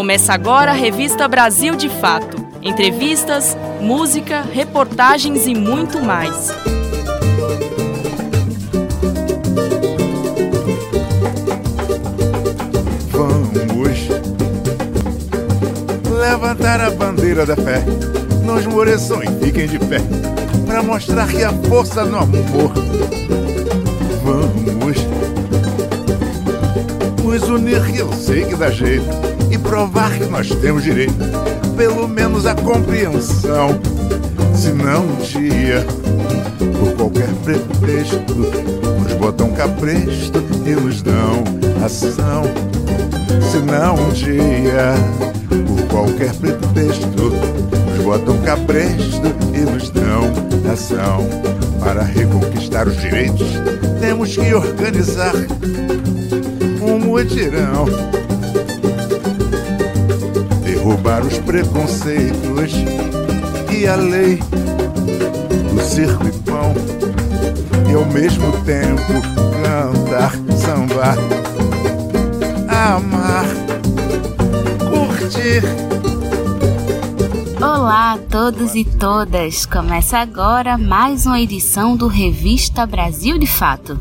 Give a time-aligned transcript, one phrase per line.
[0.00, 2.42] Começa agora a revista Brasil de Fato.
[2.62, 6.54] Entrevistas, música, reportagens e muito mais.
[13.10, 14.08] Vamos
[16.18, 17.84] levantar a bandeira da fé.
[18.42, 19.98] Nos moreções fiquem de pé
[20.66, 22.72] para mostrar que a força no amor.
[24.24, 24.96] Vamos
[27.22, 29.29] nos unir que eu sei que dá jeito e
[29.62, 31.14] provar que nós temos direito,
[31.76, 33.80] pelo menos a compreensão.
[34.54, 35.86] Se não um dia,
[36.78, 41.44] por qualquer pretexto, nos botam cabresto e nos dão
[41.84, 42.42] ação.
[43.50, 44.94] Se não um dia,
[45.48, 50.30] por qualquer pretexto, nos botam cabresto e nos dão
[50.72, 51.26] ação.
[51.80, 53.48] Para reconquistar os direitos,
[54.00, 55.34] temos que organizar
[56.82, 57.86] um mutirão.
[60.90, 62.72] Derrubar os preconceitos
[63.70, 64.40] e a lei
[65.72, 66.74] do circo e pão.
[67.88, 69.12] E ao mesmo tempo
[69.62, 71.16] cantar, sambar,
[72.68, 73.46] amar,
[74.90, 75.62] curtir.
[77.62, 79.64] Olá a todos e todas!
[79.64, 83.96] Começa agora mais uma edição do Revista Brasil de Fato.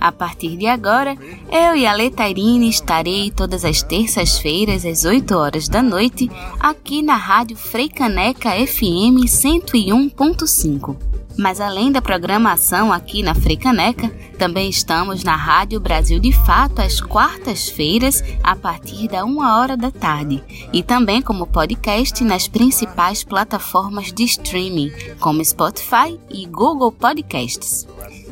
[0.00, 1.16] A partir de agora,
[1.56, 7.14] eu e a Letairine estarei todas as terças-feiras às 8 horas da noite aqui na
[7.14, 10.96] Rádio Freicaneca FM 101.5.
[11.38, 17.00] Mas além da programação aqui na Freicaneca, também estamos na Rádio Brasil de Fato às
[17.00, 24.12] quartas-feiras, a partir da 1 hora da tarde, e também como podcast nas principais plataformas
[24.12, 27.86] de streaming, como Spotify e Google Podcasts.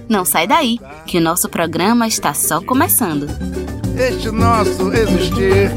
[0.09, 3.27] Não sai daí, que o nosso programa está só começando.
[3.99, 5.71] Este nosso existir,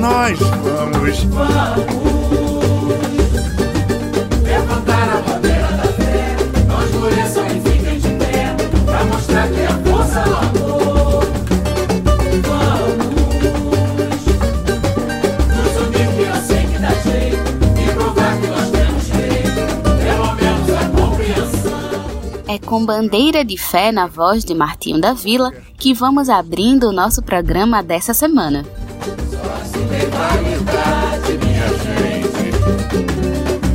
[0.00, 1.24] nós vamos.
[1.24, 2.09] Vamos
[22.70, 27.20] com bandeira de fé na voz de Martinho da Vila que vamos abrindo o nosso
[27.20, 28.64] programa dessa semana.
[29.64, 32.50] Se tem validade, minha gente,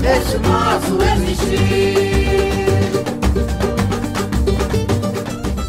[0.01, 1.75] este nosso existir.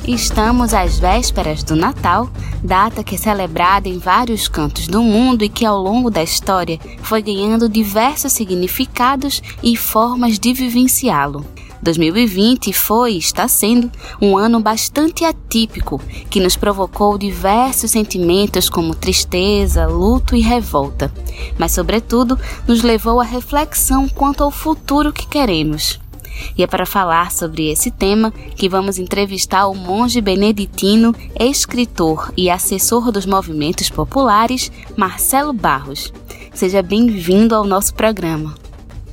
[0.07, 2.31] Estamos às vésperas do Natal,
[2.63, 6.79] data que é celebrada em vários cantos do mundo e que ao longo da história
[7.03, 11.45] foi ganhando diversos significados e formas de vivenciá-lo.
[11.83, 16.01] 2020 foi e está sendo um ano bastante atípico
[16.31, 21.13] que nos provocou diversos sentimentos como tristeza, luto e revolta,
[21.59, 26.01] mas, sobretudo, nos levou à reflexão quanto ao futuro que queremos.
[26.57, 32.51] E é para falar sobre esse tema que vamos entrevistar o monge beneditino, escritor e
[32.51, 36.13] assessor dos movimentos populares, Marcelo Barros.
[36.53, 38.55] Seja bem-vindo ao nosso programa.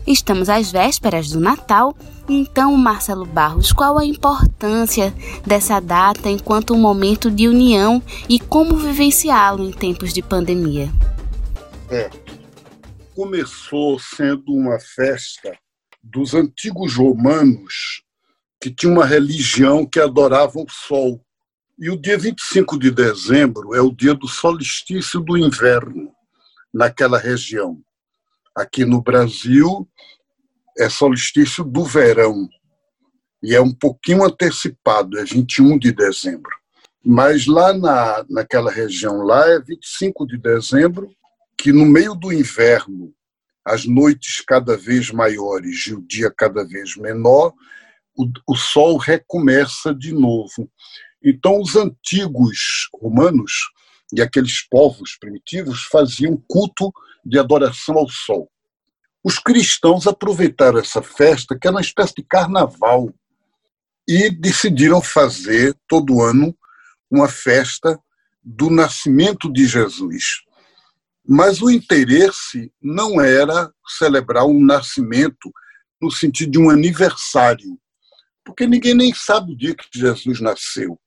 [0.06, 1.96] Estamos às vésperas do Natal,
[2.28, 5.14] então, Marcelo Barros, qual a importância
[5.46, 10.90] dessa data enquanto um momento de união e como vivenciá-lo em tempos de pandemia?
[11.90, 12.10] É,
[13.14, 15.58] começou sendo uma festa
[16.02, 18.04] dos antigos romanos
[18.62, 21.22] que tinha uma religião que adorava o sol.
[21.78, 26.12] E o dia 25 de dezembro é o dia do solstício do inverno
[26.74, 27.82] naquela região.
[28.56, 29.88] Aqui no Brasil
[30.78, 32.50] é solstício do verão
[33.42, 36.52] e é um pouquinho antecipado, é 21 de dezembro.
[37.06, 41.14] Mas lá na, naquela região lá é 25 de dezembro,
[41.58, 43.14] que no meio do inverno,
[43.66, 47.54] as noites cada vez maiores e o dia cada vez menor,
[48.18, 50.70] o, o sol recomeça de novo.
[51.22, 53.52] Então, os antigos romanos
[54.14, 56.92] e aqueles povos primitivos faziam culto
[57.26, 58.50] de adoração ao sol.
[59.24, 63.14] Os cristãos aproveitaram essa festa, que era uma espécie de carnaval,
[64.08, 66.56] e decidiram fazer todo ano
[67.10, 67.98] uma festa
[68.44, 70.42] do nascimento de Jesus.
[71.26, 75.52] Mas o interesse não era celebrar um nascimento
[76.02, 77.80] no sentido de um aniversário,
[78.44, 81.00] porque ninguém nem sabe o dia que Jesus nasceu.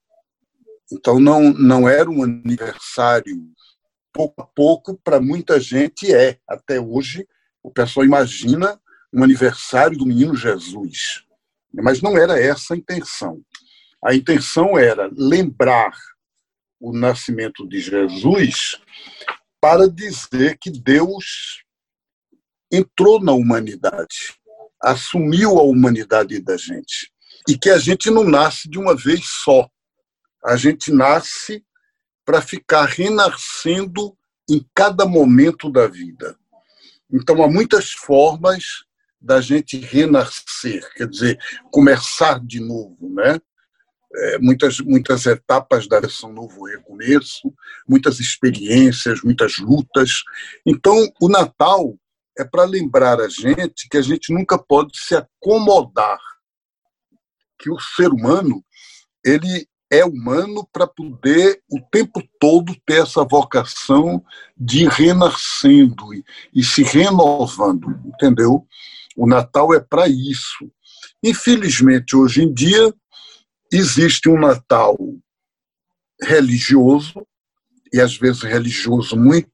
[0.91, 3.35] Então não, não era um aniversário.
[4.11, 6.39] Pouco a pouco, para muita gente, é.
[6.47, 7.27] Até hoje,
[7.63, 8.79] o pessoal imagina
[9.13, 11.23] um aniversário do menino Jesus.
[11.73, 13.41] Mas não era essa a intenção.
[14.03, 15.91] A intenção era lembrar
[16.79, 18.79] o nascimento de Jesus
[19.59, 21.63] para dizer que Deus
[22.71, 24.35] entrou na humanidade,
[24.81, 27.11] assumiu a humanidade da gente.
[27.47, 29.67] E que a gente não nasce de uma vez só.
[30.45, 31.63] A gente nasce
[32.25, 34.17] para ficar renascendo
[34.49, 36.37] em cada momento da vida.
[37.11, 38.85] Então, há muitas formas
[39.19, 41.39] da gente renascer, quer dizer,
[41.71, 43.39] começar de novo, né?
[44.15, 47.53] É, muitas, muitas etapas da versão Novo Recomeço,
[47.87, 50.23] muitas experiências, muitas lutas.
[50.65, 51.97] Então, o Natal
[52.37, 56.19] é para lembrar a gente que a gente nunca pode se acomodar,
[57.59, 58.63] que o ser humano
[59.25, 64.23] ele é humano para poder o tempo todo ter essa vocação
[64.55, 66.23] de renascendo e,
[66.53, 68.65] e se renovando, entendeu?
[69.15, 70.69] O Natal é para isso.
[71.23, 72.93] Infelizmente, hoje em dia,
[73.71, 74.97] existe um Natal
[76.21, 77.25] religioso,
[77.93, 79.49] e às vezes religioso muito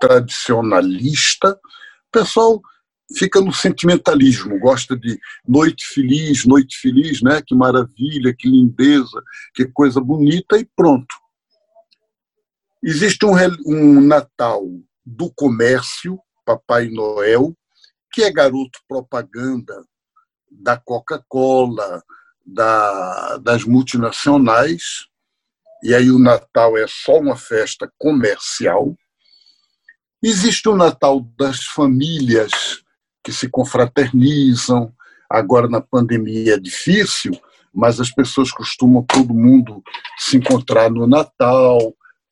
[0.00, 1.58] tradicionalista.
[2.10, 2.62] Pessoal
[3.16, 7.42] fica no sentimentalismo, gosta de noite feliz, noite feliz, né?
[7.44, 9.22] Que maravilha, que lindeza,
[9.54, 11.14] que coisa bonita e pronto.
[12.82, 13.34] Existe um,
[13.66, 14.62] um Natal
[15.04, 17.54] do comércio, Papai Noel,
[18.12, 19.84] que é garoto propaganda
[20.50, 22.02] da Coca-Cola,
[22.44, 25.06] da, das multinacionais,
[25.82, 28.96] e aí o Natal é só uma festa comercial.
[30.22, 32.83] Existe o Natal das famílias
[33.24, 34.92] que se confraternizam.
[35.28, 37.32] Agora, na pandemia, é difícil,
[37.72, 39.82] mas as pessoas costumam todo mundo
[40.18, 41.78] se encontrar no Natal,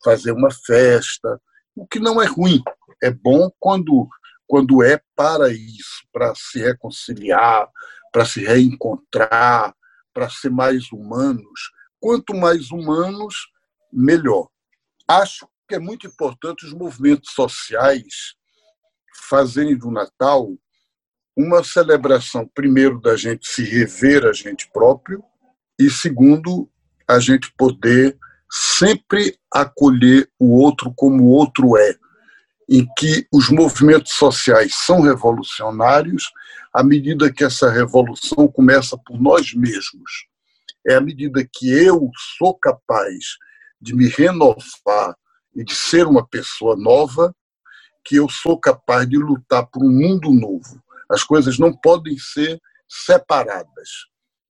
[0.03, 1.41] fazer uma festa,
[1.75, 2.61] o que não é ruim.
[3.01, 4.07] É bom quando,
[4.47, 7.67] quando é para isso, para se reconciliar,
[8.11, 9.75] para se reencontrar,
[10.13, 11.71] para ser mais humanos.
[11.99, 13.47] Quanto mais humanos,
[13.91, 14.47] melhor.
[15.07, 18.35] Acho que é muito importante os movimentos sociais
[19.29, 20.49] fazerem do Natal
[21.35, 25.23] uma celebração, primeiro, da gente se rever a gente próprio,
[25.79, 26.69] e segundo,
[27.07, 28.17] a gente poder
[28.49, 31.95] sempre acolher o outro como o outro é,
[32.69, 36.31] em que os movimentos sociais são revolucionários
[36.73, 40.27] à medida que essa revolução começa por nós mesmos.
[40.87, 43.37] É à medida que eu sou capaz
[43.81, 45.15] de me renovar
[45.55, 47.35] e de ser uma pessoa nova
[48.05, 50.82] que eu sou capaz de lutar por um mundo novo.
[51.09, 53.89] As coisas não podem ser separadas.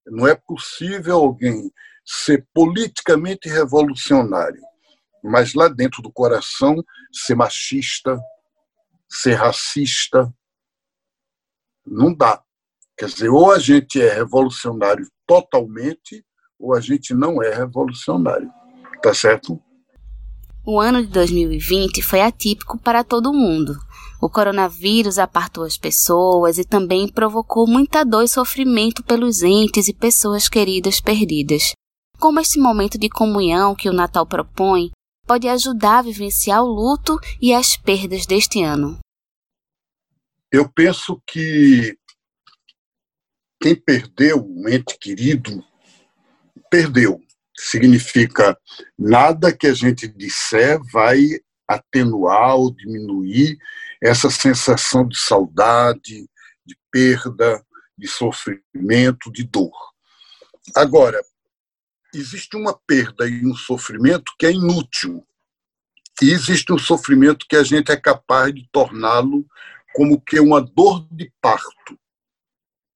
[0.08, 1.72] Não é possível alguém
[2.06, 4.62] ser politicamente revolucionário,
[5.24, 8.20] mas lá dentro do coração ser machista,
[9.10, 10.34] ser racista.
[11.86, 12.42] Não dá.
[12.98, 16.26] Quer dizer, ou a gente é revolucionário totalmente,
[16.60, 18.52] ou a gente não é revolucionário.
[19.02, 19.62] Tá certo?
[20.66, 23.78] O ano de 2020 foi atípico para todo mundo.
[24.24, 29.94] O coronavírus apartou as pessoas e também provocou muita dor e sofrimento pelos entes e
[29.94, 31.74] pessoas queridas perdidas.
[32.22, 34.92] Como este momento de comunhão que o Natal propõe
[35.28, 38.98] pode ajudar a vivenciar o luto e as perdas deste ano?
[40.50, 41.94] Eu penso que
[43.62, 45.62] quem perdeu um ente querido,
[46.72, 47.20] perdeu.
[47.54, 48.58] Significa
[48.98, 51.20] nada que a gente disser vai
[51.68, 53.58] atenuar ou diminuir
[54.04, 56.30] essa sensação de saudade,
[56.66, 57.66] de perda,
[57.98, 59.72] de sofrimento, de dor.
[60.76, 61.24] Agora,
[62.14, 65.26] existe uma perda e um sofrimento que é inútil.
[66.22, 69.48] E existe um sofrimento que a gente é capaz de torná-lo
[69.96, 71.98] como que uma dor de parto,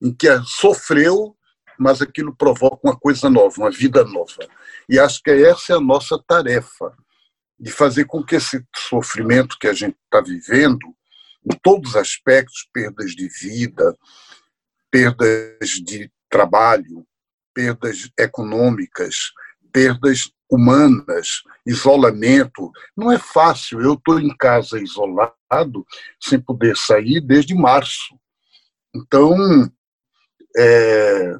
[0.02, 1.38] em que sofreu,
[1.80, 4.48] mas aquilo provoca uma coisa nova, uma vida nova.
[4.90, 6.94] E acho que essa é a nossa tarefa,
[7.60, 10.97] de fazer com que esse sofrimento que a gente está vivendo
[11.52, 13.98] em todos os aspectos perdas de vida,
[14.92, 17.06] perdas de trabalho,
[17.54, 19.32] perdas econômicas,
[19.72, 22.72] perdas humanas, isolamento.
[22.96, 23.82] Não é fácil.
[23.82, 25.86] Eu estou em casa isolado,
[26.22, 28.18] sem poder sair desde março.
[28.94, 29.36] Então,
[30.58, 31.38] é,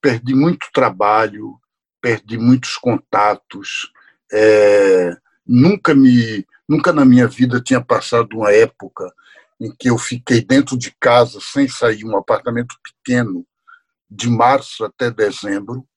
[0.00, 1.58] perdi muito trabalho,
[2.00, 3.92] perdi muitos contatos.
[4.32, 9.12] É, nunca me, nunca na minha vida tinha passado uma época
[9.64, 13.46] em que eu fiquei dentro de casa sem sair, um apartamento pequeno,
[14.10, 15.88] de março até dezembro.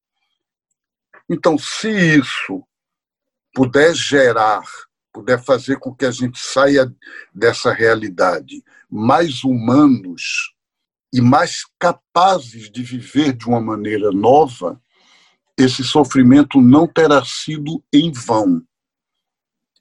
[1.29, 2.65] Então, se isso
[3.53, 4.63] puder gerar,
[5.11, 6.89] puder fazer com que a gente saia
[7.35, 10.53] dessa realidade mais humanos
[11.11, 14.81] e mais capazes de viver de uma maneira nova,
[15.57, 18.61] esse sofrimento não terá sido em vão.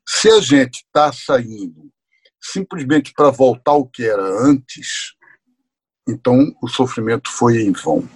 [0.04, 1.92] Se a gente está saindo
[2.52, 5.14] simplesmente para voltar ao que era antes,
[6.08, 8.08] então o sofrimento foi em vão.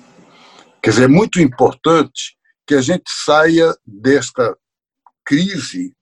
[0.83, 4.57] Quer dizer, é muito importante que a gente saia desta
[5.25, 5.95] crise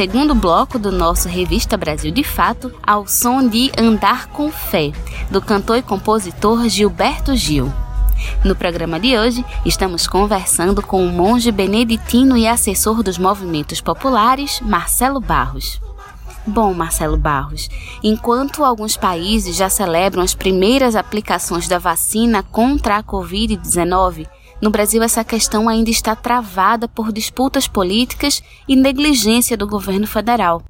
[0.00, 4.92] segundo bloco do nosso Revista Brasil de Fato ao som de Andar com Fé,
[5.30, 7.70] do cantor e compositor Gilberto Gil.
[8.42, 14.58] No programa de hoje, estamos conversando com o monge beneditino e assessor dos movimentos populares,
[14.62, 15.78] Marcelo Barros.
[16.46, 17.68] Bom, Marcelo Barros,
[18.02, 24.26] enquanto alguns países já celebram as primeiras aplicações da vacina contra a Covid-19,
[24.60, 30.62] no Brasil essa questão ainda está travada por disputas políticas e negligência do governo federal.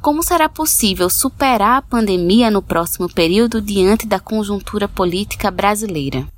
[0.00, 6.28] Como será possível superar a pandemia no próximo período diante da conjuntura política brasileira?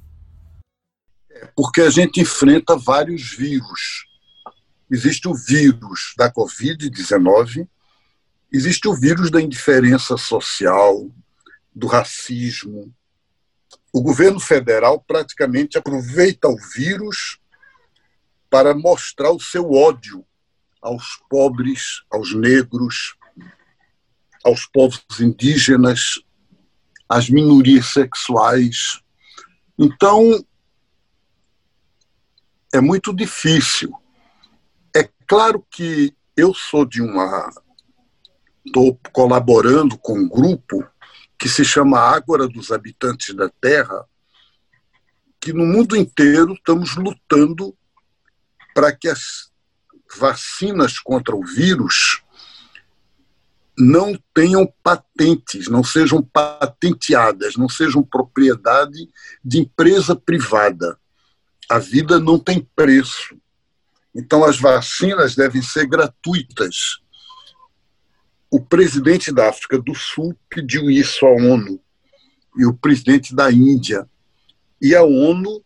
[1.55, 4.07] Porque a gente enfrenta vários vírus.
[4.91, 7.67] Existe o vírus da Covid-19,
[8.53, 11.11] existe o vírus da indiferença social,
[11.75, 12.95] do racismo.
[13.93, 17.39] O governo federal praticamente aproveita o vírus
[18.51, 20.25] para mostrar o seu ódio
[20.81, 23.17] aos pobres, aos negros,
[24.45, 26.21] aos povos indígenas,
[27.09, 29.01] às minorias sexuais.
[29.79, 30.45] Então,
[32.73, 33.93] é muito difícil.
[34.95, 37.51] É claro que eu sou de uma.
[38.65, 40.87] Estou colaborando com um grupo
[41.39, 44.05] que se chama Ágora dos Habitantes da Terra,
[45.41, 47.77] que no mundo inteiro estamos lutando
[48.75, 49.51] para que as
[50.19, 52.23] vacinas contra o vírus
[53.79, 59.09] não tenham patentes, não sejam patenteadas, não sejam propriedade
[59.45, 60.99] de empresa privada.
[61.69, 63.37] A vida não tem preço.
[64.15, 67.01] Então, as vacinas devem ser gratuitas.
[68.51, 71.81] O presidente da África do Sul pediu isso à ONU
[72.57, 74.09] e o presidente da Índia.
[74.81, 75.63] E a ONU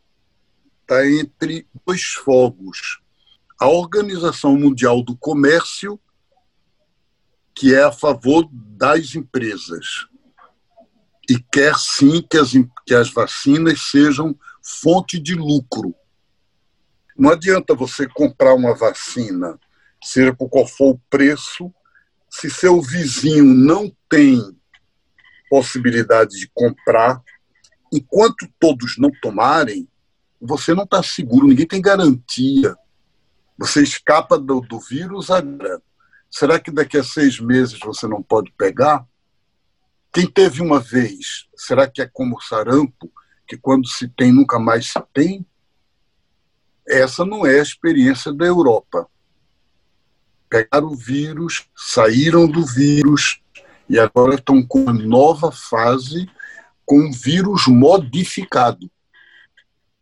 [0.83, 3.01] está entre dois fogos.
[3.61, 6.01] A Organização Mundial do Comércio
[7.61, 10.07] que é a favor das empresas
[11.29, 12.53] e quer sim que as,
[12.87, 15.95] que as vacinas sejam fonte de lucro.
[17.15, 19.59] Não adianta você comprar uma vacina,
[20.03, 21.71] seja por qual for o preço,
[22.31, 24.41] se seu vizinho não tem
[25.51, 27.21] possibilidade de comprar,
[27.93, 29.89] enquanto todos não tomarem,
[30.41, 32.76] você não está seguro, ninguém tem garantia.
[33.59, 35.83] Você escapa do, do vírus agora.
[36.31, 39.04] Será que daqui a seis meses você não pode pegar?
[40.13, 43.13] Quem teve uma vez, será que é como sarampo,
[43.47, 45.45] que quando se tem nunca mais se tem?
[46.89, 49.09] Essa não é a experiência da Europa.
[50.50, 53.41] Pegaram o vírus, saíram do vírus
[53.89, 56.28] e agora estão com uma nova fase
[56.84, 58.91] com vírus modificado.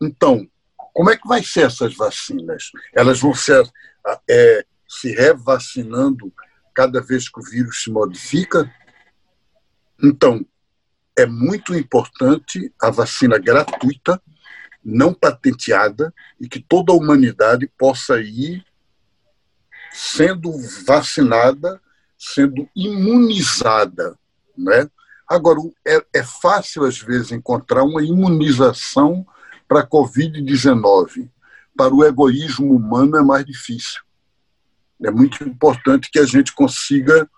[0.00, 0.48] Então,
[0.94, 2.70] como é que vai ser essas vacinas?
[2.94, 3.62] Elas vão ser
[4.28, 6.32] é, se revacinando
[6.74, 8.72] cada vez que o vírus se modifica.
[10.02, 10.44] Então,
[11.16, 14.22] é muito importante a vacina gratuita,
[14.84, 18.64] não patenteada, e que toda a humanidade possa ir
[19.92, 20.53] sendo
[20.87, 21.81] vacinada,
[22.16, 24.18] sendo imunizada.
[24.57, 24.88] Né?
[25.29, 29.27] Agora, é, é fácil, às vezes, encontrar uma imunização
[29.66, 31.31] para a Covid-19.
[31.77, 34.01] Para o egoísmo humano é mais difícil.
[35.05, 37.29] É muito importante que a gente consiga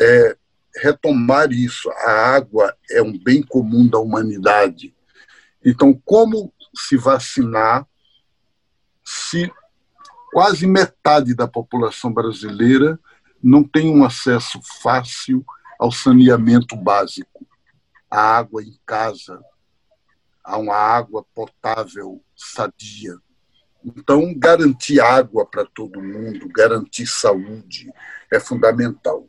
[0.00, 0.36] é,
[0.76, 1.88] retomar isso.
[1.90, 4.94] A água é um bem comum da humanidade.
[5.64, 7.86] Então, como se vacinar
[9.04, 9.50] se
[10.32, 12.98] quase metade da população brasileira
[13.42, 15.44] não tem um acesso fácil
[15.78, 17.46] ao saneamento básico,
[18.10, 19.40] à água em casa,
[20.42, 23.16] a uma água potável, sadia.
[23.84, 27.92] Então, garantir água para todo mundo, garantir saúde
[28.32, 29.28] é fundamental.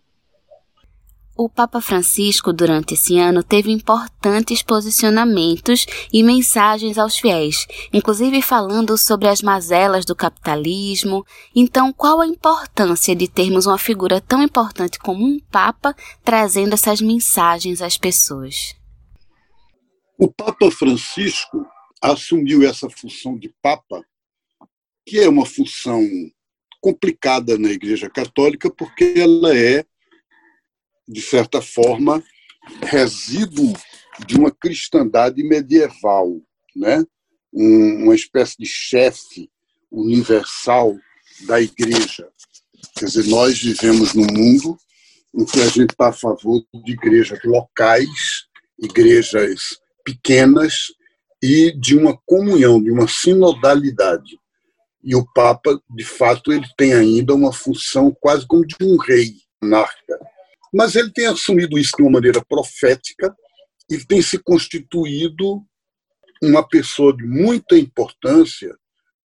[1.42, 8.98] O Papa Francisco, durante esse ano, teve importantes posicionamentos e mensagens aos fiéis, inclusive falando
[8.98, 11.26] sobre as mazelas do capitalismo.
[11.56, 17.00] Então, qual a importância de termos uma figura tão importante como um Papa trazendo essas
[17.00, 18.76] mensagens às pessoas?
[20.18, 21.66] O Papa Francisco
[22.02, 24.04] assumiu essa função de Papa
[25.08, 26.06] que é uma função
[26.82, 29.86] complicada na Igreja Católica, porque ela é,
[31.10, 32.24] de certa forma,
[32.84, 33.74] resíduo
[34.28, 36.40] de uma cristandade medieval,
[36.76, 37.04] né?
[37.52, 39.50] uma espécie de chefe
[39.92, 40.96] universal
[41.48, 42.30] da Igreja.
[42.96, 44.78] Quer dizer, nós vivemos num mundo
[45.34, 48.46] em que a gente está a favor de igrejas locais,
[48.78, 50.94] igrejas pequenas
[51.42, 54.38] e de uma comunhão, de uma sinodalidade.
[55.04, 59.34] E o Papa, de fato, ele tem ainda uma função quase como de um rei
[59.62, 60.20] monarca.
[60.74, 63.36] Mas ele tem assumido isso de uma maneira profética
[63.90, 65.64] e tem se constituído
[66.42, 68.76] uma pessoa de muita importância.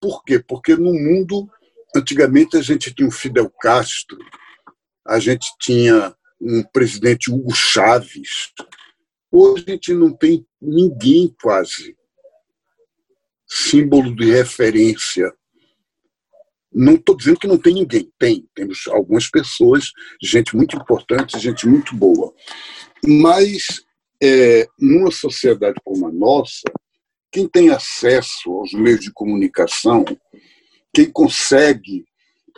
[0.00, 0.38] Por quê?
[0.38, 1.48] Porque no mundo,
[1.94, 4.18] antigamente, a gente tinha o Fidel Castro,
[5.06, 8.52] a gente tinha um presidente Hugo Chaves.
[9.30, 11.96] Hoje a gente não tem ninguém quase
[13.46, 15.32] símbolo de referência.
[16.74, 18.48] Não estou dizendo que não tem ninguém, tem.
[18.54, 22.34] Temos algumas pessoas, gente muito importante, gente muito boa.
[23.06, 23.84] Mas,
[24.22, 26.64] é, numa sociedade como a nossa,
[27.30, 30.04] quem tem acesso aos meios de comunicação,
[30.92, 32.04] quem consegue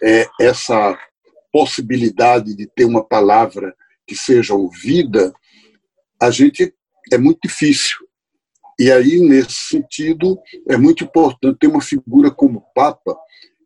[0.02, 0.98] é, essa
[1.52, 3.74] possibilidade de ter uma palavra
[4.06, 5.32] que seja ouvida,
[6.20, 6.74] a gente
[7.12, 8.06] é muito difícil.
[8.78, 13.16] E aí, nesse sentido, é muito importante ter uma figura como o Papa,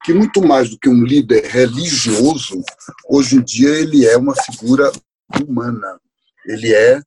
[0.02, 2.62] que muito mais do que um líder religioso,
[3.08, 4.90] hoje em dia ele é uma figura
[5.40, 6.00] humana.
[6.46, 7.00] Ele é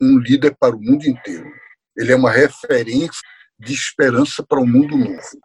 [0.00, 1.50] um líder para o mundo inteiro.
[1.96, 3.22] Ele é uma referência
[3.58, 5.40] de esperança para um mundo novo.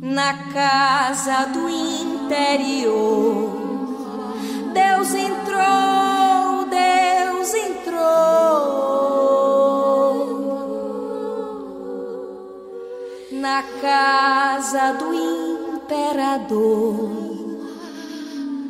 [0.00, 2.96] Na casa do interior,
[4.72, 7.86] Deus entrou, Deus entrou.
[13.32, 15.35] Na casa do
[15.86, 17.10] imperador,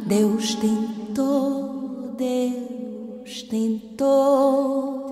[0.04, 5.06] Deus tentou, Deus tentou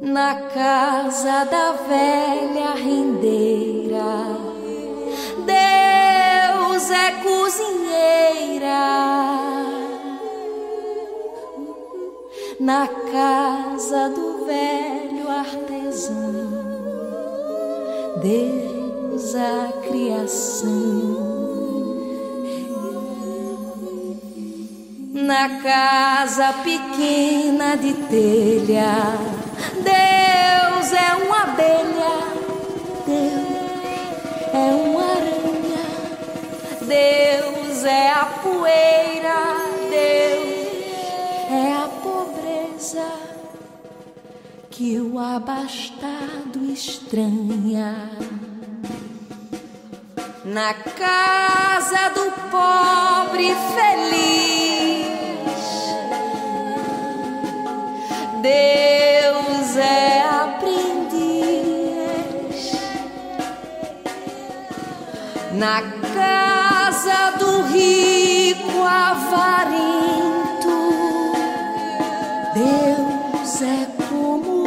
[0.00, 4.38] na casa da velha rendeira.
[5.44, 8.84] Deus é cozinheira.
[12.60, 16.14] Na casa do velho artesão.
[18.22, 18.83] Deus
[19.14, 21.34] a criação.
[25.12, 29.16] Na casa pequena de telha
[29.72, 32.16] Deus é uma abelha,
[33.06, 35.86] Deus é uma aranha,
[36.80, 39.56] Deus é a poeira,
[39.90, 40.92] Deus
[41.50, 43.08] é a pobreza
[44.70, 48.10] que o abastado estranha.
[50.44, 55.08] Na casa do pobre feliz,
[58.42, 61.24] Deus é aprendiz
[65.54, 65.80] na
[66.12, 69.32] casa do rico avarento.
[72.52, 74.63] Deus é como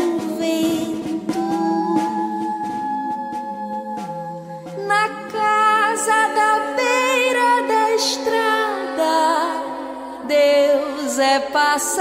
[11.39, 11.97] Deus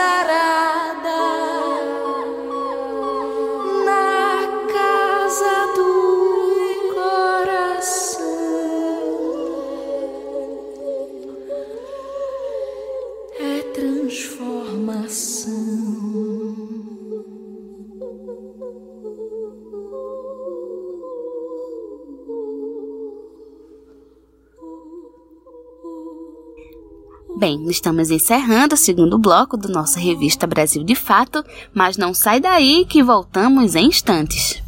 [27.47, 32.41] Bem, estamos encerrando o segundo bloco do nosso revista Brasil de Fato, mas não sai
[32.41, 34.61] daí que voltamos em instantes.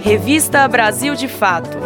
[0.00, 1.78] Revista Brasil de Fato.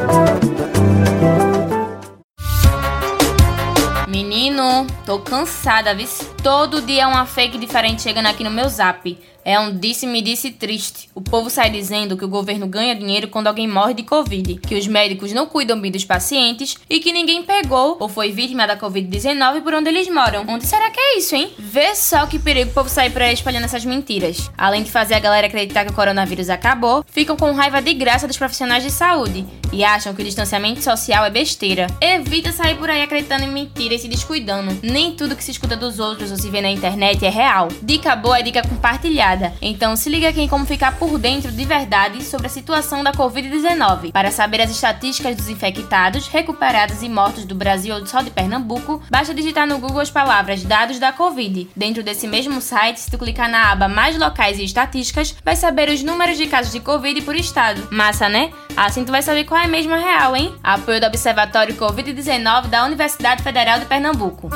[4.09, 6.09] Menino, tô cansada, viu?
[6.43, 9.19] Todo dia uma fake diferente chegando aqui no meu zap.
[9.51, 11.11] É um disse-me disse triste.
[11.13, 14.77] O povo sai dizendo que o governo ganha dinheiro quando alguém morre de Covid, que
[14.77, 18.77] os médicos não cuidam bem dos pacientes e que ninguém pegou ou foi vítima da
[18.79, 20.45] Covid-19 por onde eles moram.
[20.47, 21.51] Onde será que é isso, hein?
[21.59, 24.49] Vê só que perigo o povo sair por aí espalhando essas mentiras.
[24.57, 28.29] Além de fazer a galera acreditar que o coronavírus acabou, ficam com raiva de graça
[28.29, 31.89] dos profissionais de saúde e acham que o distanciamento social é besteira.
[32.01, 34.79] Evita sair por aí acreditando em mentiras e se descuidando.
[34.81, 37.67] Nem tudo que se escuta dos outros ou se vê na internet é real.
[37.83, 41.65] Dica boa é dica compartilhada então se liga aqui em como ficar por dentro de
[41.65, 44.13] verdade sobre a situação da Covid-19.
[44.13, 49.03] Para saber as estatísticas dos infectados, recuperados e mortos do Brasil ou só de Pernambuco,
[49.11, 51.71] basta digitar no Google as palavras dados da Covid.
[51.77, 55.89] Dentro desse mesmo site, se tu clicar na aba mais locais e estatísticas, vai saber
[55.89, 57.89] os números de casos de Covid por estado.
[57.91, 58.51] Massa, né?
[58.77, 60.55] Assim tu vai saber qual é a mesma real, hein?
[60.63, 64.51] Apoio do Observatório Covid-19 da Universidade Federal de Pernambuco.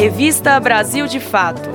[0.00, 1.68] Revista Brasil de Fato.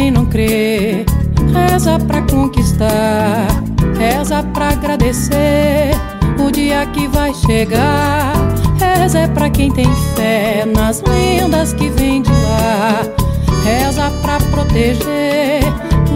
[0.00, 1.04] Quem não crê,
[1.52, 3.46] reza pra conquistar,
[3.98, 5.90] reza pra agradecer
[6.42, 8.32] o dia que vai chegar.
[8.78, 9.84] Reza é pra quem tem
[10.16, 13.02] fé nas lendas que vem de lá.
[13.62, 15.60] Reza pra proteger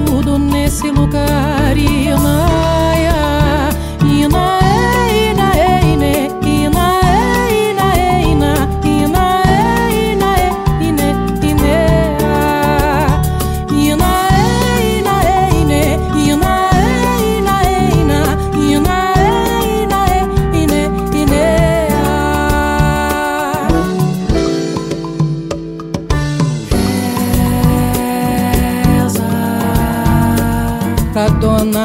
[0.06, 1.76] tudo nesse lugar.
[1.76, 3.12] Inaia,
[4.02, 5.03] inae,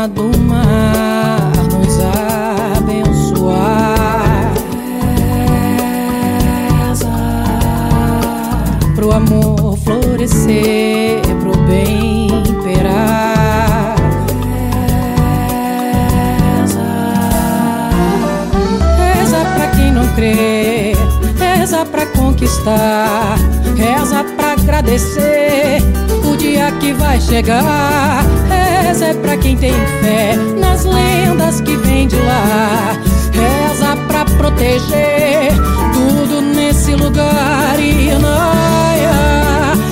[0.07, 1.99] do mar nos
[2.77, 4.53] abençoar.
[6.88, 7.09] Reza
[8.95, 13.95] pro amor florescer, pro bem imperar.
[16.62, 16.88] Reza,
[19.13, 20.93] reza pra quem não crê,
[21.38, 23.38] reza pra conquistar,
[23.75, 25.81] reza pra agradecer
[26.39, 28.23] dia que vai chegar.
[28.47, 32.97] Reza é pra quem tem fé nas lendas que vem de lá.
[33.32, 35.52] Reza pra proteger
[35.93, 37.80] tudo nesse lugar.
[37.80, 38.15] Inaia,
[38.97, 39.88] inae,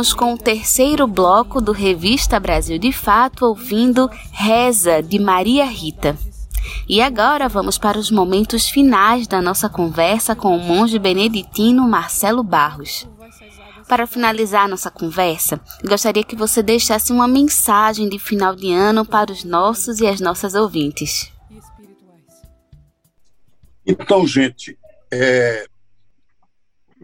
[0.00, 6.16] Com o terceiro bloco do Revista Brasil de Fato, ouvindo Reza, de Maria Rita.
[6.88, 12.42] E agora vamos para os momentos finais da nossa conversa com o monge beneditino Marcelo
[12.42, 13.06] Barros.
[13.86, 19.30] Para finalizar nossa conversa, gostaria que você deixasse uma mensagem de final de ano para
[19.30, 21.30] os nossos e as nossas ouvintes.
[23.84, 24.78] Então, gente,
[25.12, 25.66] é,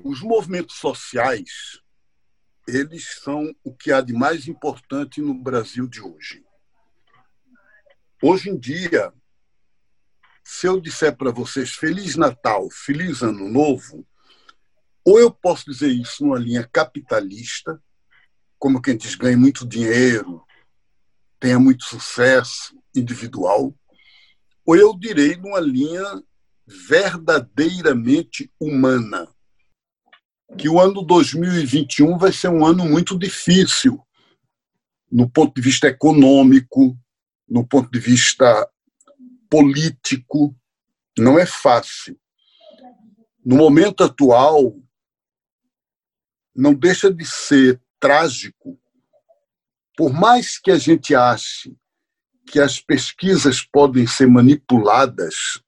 [0.02, 1.78] os movimentos sociais,
[2.66, 6.44] eles são o que há de mais importante no Brasil de hoje.
[8.22, 9.12] Hoje em dia,
[10.42, 14.06] se eu disser para vocês Feliz Natal, Feliz Ano Novo,
[15.04, 17.80] ou eu posso dizer isso numa linha capitalista,
[18.58, 20.44] como quem diz ganhe muito dinheiro,
[21.38, 23.72] tenha muito sucesso individual,
[24.64, 26.02] ou eu direi numa linha
[26.66, 29.28] verdadeiramente humana,
[30.56, 34.00] que o ano 2021 vai ser um ano muito difícil
[35.10, 36.96] no ponto de vista econômico,
[37.48, 38.68] no ponto de vista
[39.48, 40.54] político,
[41.18, 42.18] não é fácil.
[43.44, 44.76] No momento atual,
[46.54, 48.78] não deixa de ser trágico,
[49.96, 51.76] por mais que a gente ache
[52.46, 55.62] que as pesquisas podem ser manipuladas,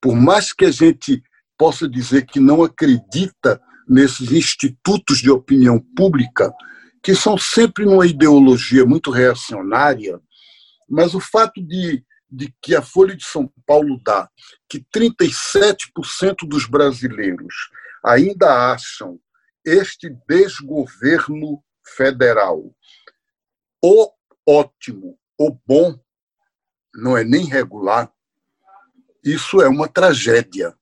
[0.00, 1.22] por mais que a gente
[1.58, 6.52] possa dizer que não acredita nesses institutos de opinião pública,
[7.02, 10.20] que são sempre uma ideologia muito reacionária,
[10.88, 14.28] mas o fato de, de que a Folha de São Paulo dá
[14.68, 17.54] que 37% dos brasileiros
[18.04, 19.18] ainda acham
[19.64, 22.62] este desgoverno federal
[23.82, 24.12] ou
[24.46, 25.98] ótimo ou bom,
[26.94, 28.10] não é nem regular,
[29.24, 30.74] isso é uma tragédia.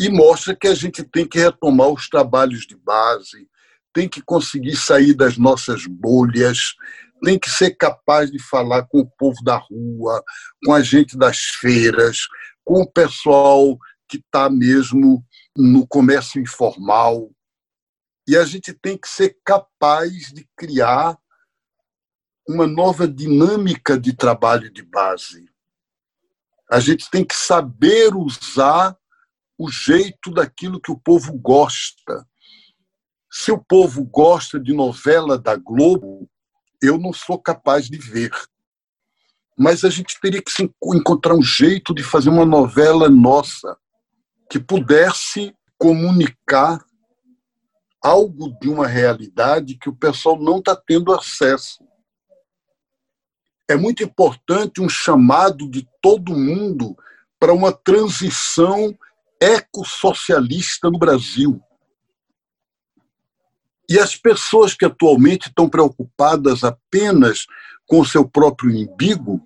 [0.00, 3.48] E mostra que a gente tem que retomar os trabalhos de base,
[3.92, 6.74] tem que conseguir sair das nossas bolhas,
[7.22, 10.22] tem que ser capaz de falar com o povo da rua,
[10.64, 12.18] com a gente das feiras,
[12.64, 13.76] com o pessoal
[14.08, 15.24] que está mesmo
[15.56, 17.30] no comércio informal.
[18.26, 21.18] E a gente tem que ser capaz de criar
[22.48, 25.50] uma nova dinâmica de trabalho de base.
[26.70, 28.96] A gente tem que saber usar
[29.58, 32.26] o jeito daquilo que o povo gosta.
[33.30, 36.30] Se o povo gosta de novela da Globo,
[36.80, 38.30] eu não sou capaz de ver.
[39.58, 40.52] Mas a gente teria que
[40.94, 43.76] encontrar um jeito de fazer uma novela nossa
[44.48, 46.82] que pudesse comunicar
[48.00, 51.84] algo de uma realidade que o pessoal não está tendo acesso.
[53.68, 56.96] É muito importante um chamado de todo mundo
[57.38, 58.96] para uma transição
[59.40, 61.60] ecossocialista no Brasil.
[63.88, 67.46] E as pessoas que atualmente estão preocupadas apenas
[67.86, 69.42] com o seu próprio umbigo,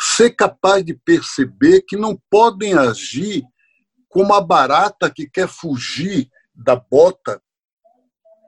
[0.00, 3.44] ser capaz de perceber que não podem agir
[4.08, 7.42] como a barata que quer fugir da bota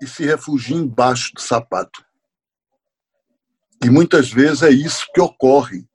[0.00, 2.04] e se refugia embaixo do sapato.
[3.84, 5.86] E muitas vezes é isso que ocorre.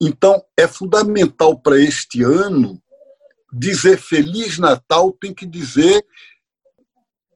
[0.00, 2.82] Então, é fundamental para este ano
[3.52, 6.04] dizer Feliz Natal tem que dizer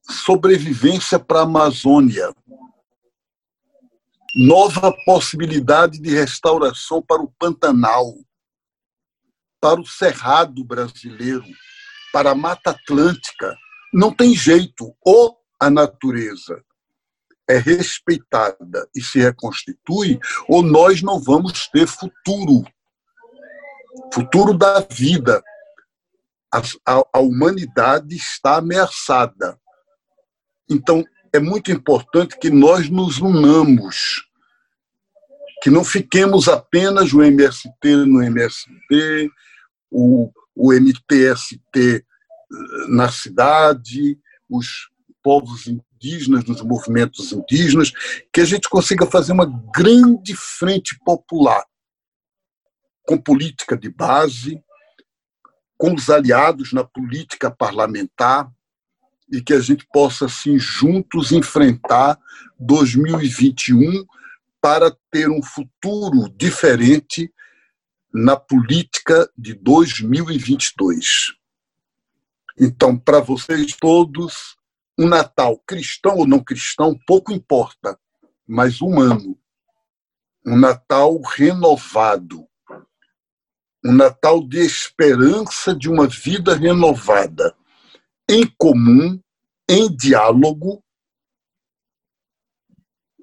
[0.08, 2.34] sobrevivência para a Amazônia.
[4.34, 8.14] Nova possibilidade de restauração para o Pantanal,
[9.60, 11.44] para o Cerrado brasileiro,
[12.12, 13.56] para a Mata Atlântica.
[13.92, 14.94] Não tem jeito.
[15.04, 16.64] Ou a natureza
[17.48, 22.64] é respeitada e se reconstitui, ou nós não vamos ter futuro.
[24.12, 25.42] Futuro da vida,
[26.52, 29.58] a, a, a humanidade está ameaçada.
[30.70, 34.24] Então, é muito importante que nós nos unamos,
[35.62, 39.30] que não fiquemos apenas o MST no MST,
[39.90, 42.02] o, o MTST eh,
[42.88, 44.88] na cidade, os
[45.22, 45.66] povos
[46.04, 47.92] indígenas, nos movimentos indígenas,
[48.32, 51.64] que a gente consiga fazer uma grande frente popular,
[53.06, 54.62] com política de base,
[55.76, 58.50] com os aliados na política parlamentar
[59.30, 62.18] e que a gente possa, assim, juntos enfrentar
[62.58, 64.04] 2021
[64.60, 67.32] para ter um futuro diferente
[68.12, 71.34] na política de 2022.
[72.58, 74.56] Então, para vocês todos,
[74.98, 77.98] um Natal cristão ou não cristão, pouco importa,
[78.46, 79.38] mas humano.
[80.46, 82.46] Um Natal renovado,
[83.84, 87.56] um Natal de esperança de uma vida renovada,
[88.28, 89.20] em comum,
[89.68, 90.82] em diálogo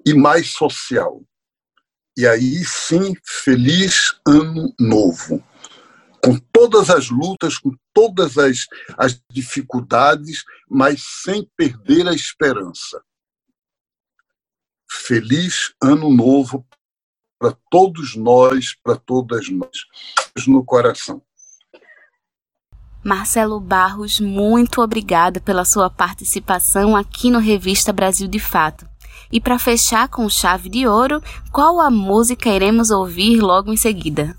[0.05, 1.21] e mais social.
[2.17, 5.43] E aí sim, feliz ano novo.
[6.23, 13.01] Com todas as lutas, com todas as, as dificuldades, mas sem perder a esperança.
[14.89, 16.65] Feliz ano novo
[17.39, 19.85] para todos nós, para todas nós.
[20.47, 21.21] No coração.
[23.03, 28.87] Marcelo Barros, muito obrigada pela sua participação aqui no Revista Brasil de Fato.
[29.31, 31.21] E para fechar com chave de ouro,
[31.51, 34.37] qual a música iremos ouvir logo em seguida?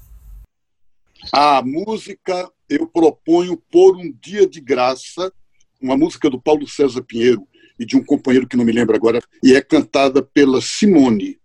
[1.30, 5.32] A música eu proponho Por um Dia de Graça,
[5.80, 7.46] uma música do Paulo César Pinheiro
[7.78, 11.38] e de um companheiro que não me lembro agora, e é cantada pela Simone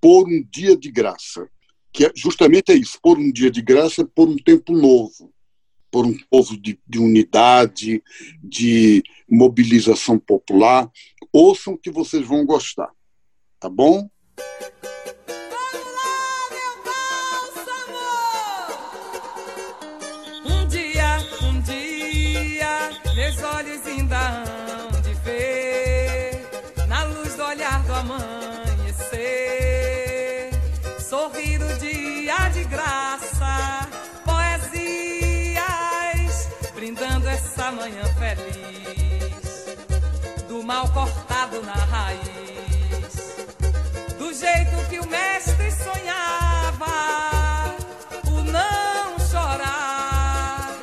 [0.00, 1.48] por um dia de graça,
[1.92, 5.32] que é, justamente é isso, por um dia de graça, por um tempo novo,
[5.90, 8.02] por um povo de, de unidade,
[8.42, 10.88] de mobilização popular.
[11.32, 12.90] Ouçam que vocês vão gostar,
[13.58, 14.08] tá bom?
[37.72, 39.66] manhã feliz,
[40.48, 43.36] do mal cortado na raiz,
[44.18, 46.86] do jeito que o mestre sonhava,
[48.26, 50.74] o não chorar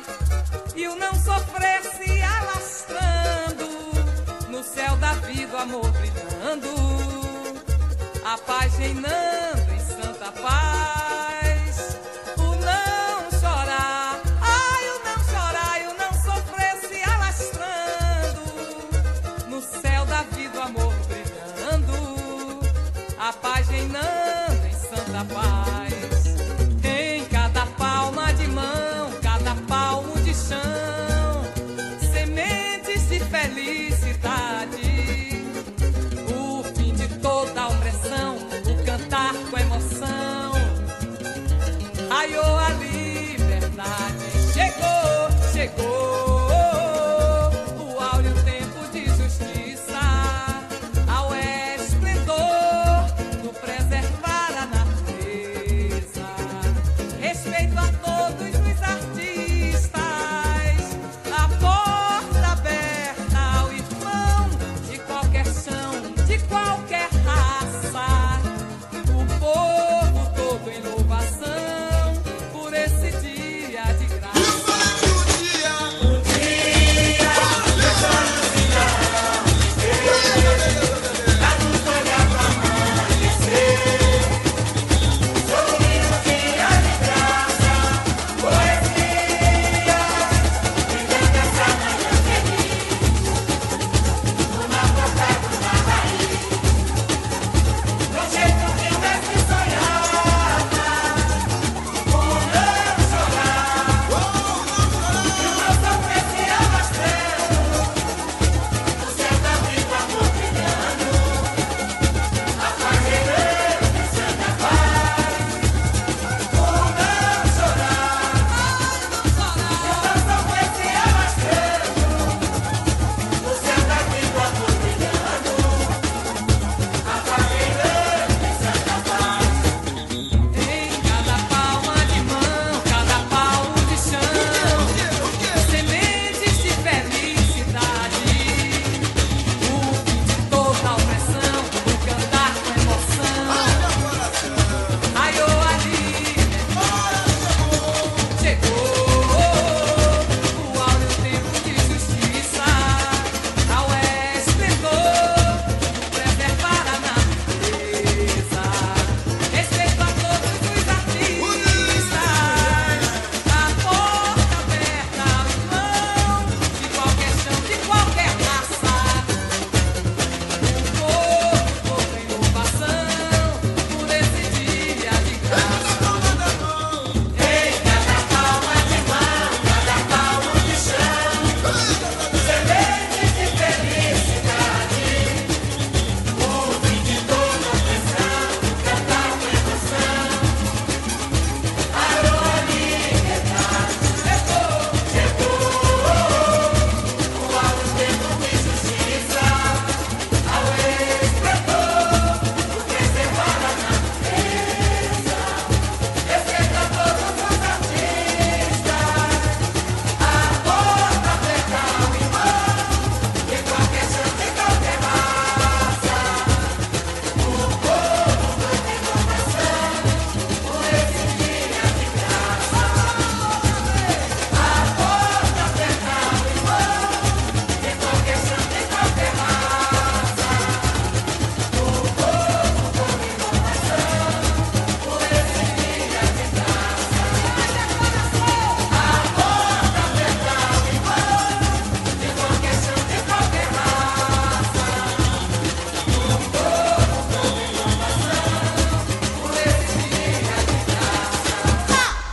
[0.76, 3.68] e o não sofrer se alastrando
[4.48, 6.68] no céu da vida, o amor brilhando,
[8.24, 10.65] a paz reinando em santa paz.
[23.76, 24.15] quem não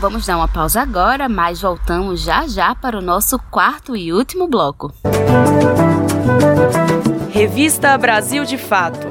[0.04, 4.49] Vamos dar uma pausa agora, mas voltamos já já para o nosso quarto e último
[4.49, 4.93] bloco.
[7.32, 9.08] Revista Brasil de Fato.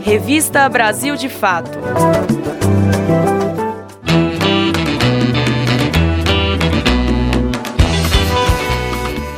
[0.02, 1.78] Revista Brasil de Fato.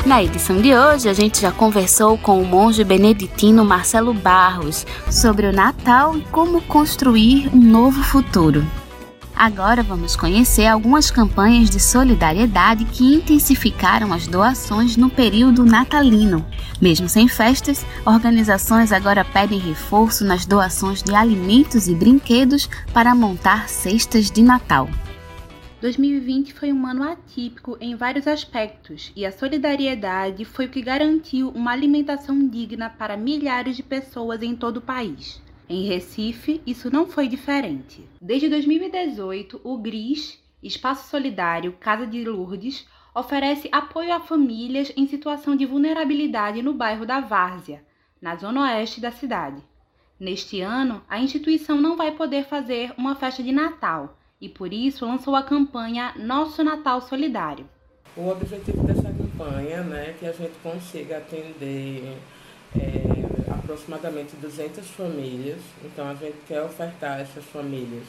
[0.10, 5.46] Na edição de hoje, a gente já conversou com o monge beneditino Marcelo Barros sobre
[5.46, 8.66] o Natal e como construir um novo futuro.
[9.36, 16.44] Agora vamos conhecer algumas campanhas de solidariedade que intensificaram as doações no período natalino.
[16.82, 23.70] Mesmo sem festas, organizações agora pedem reforço nas doações de alimentos e brinquedos para montar
[23.70, 24.90] cestas de Natal.
[25.82, 31.48] 2020 foi um ano atípico em vários aspectos e a solidariedade foi o que garantiu
[31.52, 35.42] uma alimentação digna para milhares de pessoas em todo o país.
[35.70, 38.06] Em Recife, isso não foi diferente.
[38.22, 45.56] Desde 2018, o GRIS, Espaço Solidário Casa de Lourdes, oferece apoio a famílias em situação
[45.56, 47.86] de vulnerabilidade no bairro da Várzea,
[48.22, 49.64] na zona oeste da cidade.
[50.20, 55.06] Neste ano, a instituição não vai poder fazer uma festa de Natal e por isso
[55.06, 57.66] lançou a campanha Nosso Natal Solidário.
[58.16, 62.18] O objetivo dessa campanha né, é que a gente consiga atender
[62.76, 68.04] é, aproximadamente 200 famílias, então a gente quer ofertar a essas famílias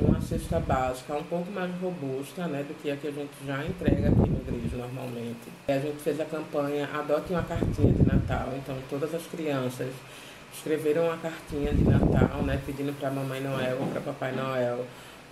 [0.00, 3.64] uma cesta básica um pouco mais robusta né, do que a que a gente já
[3.64, 5.52] entrega aqui no igreja normalmente.
[5.68, 9.92] A gente fez a campanha Adote uma cartinha de Natal, então todas as crianças
[10.54, 14.84] escreveram uma cartinha de Natal, né, pedindo para a Mamãe Noel ou para Papai Noel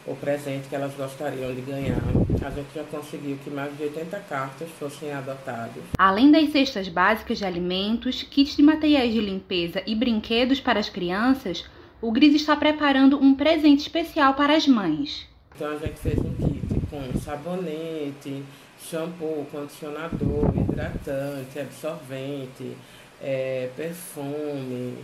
[0.06, 2.02] o presente que elas gostariam de ganhar.
[2.44, 5.82] A gente já conseguiu que mais de 80 cartas fossem adotadas.
[5.96, 10.88] Além das cestas básicas de alimentos, kits de materiais de limpeza e brinquedos para as
[10.88, 11.64] crianças,
[12.00, 15.26] o Gris está preparando um presente especial para as mães.
[15.54, 18.42] Então a gente fez um kit com sabonete,
[18.90, 22.76] shampoo, condicionador, hidratante, absorvente,
[23.22, 24.96] é, perfume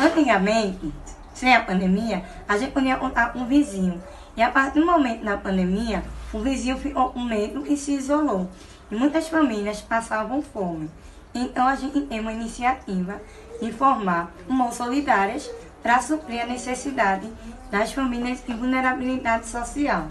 [0.01, 0.93] Antigamente,
[1.33, 4.03] sem a pandemia, a gente podia contar com um vizinho.
[4.37, 6.03] E a partir do momento da pandemia,
[6.33, 8.51] o vizinho ficou com medo e se isolou.
[8.91, 10.91] E muitas famílias passavam fome.
[11.35, 13.21] Então a gente tem uma iniciativa
[13.61, 15.51] de formar mãos solidárias
[15.83, 17.29] para suprir a necessidade
[17.71, 20.07] das famílias de vulnerabilidade social.